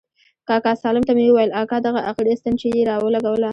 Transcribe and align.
کاکا 0.47 0.73
سالم 0.83 1.03
ته 1.07 1.13
مې 1.17 1.25
وويل 1.29 1.51
اكا 1.61 1.77
دغه 1.87 2.01
اخري 2.11 2.33
ستن 2.39 2.53
چې 2.61 2.67
يې 2.75 2.81
راولګوله. 2.89 3.49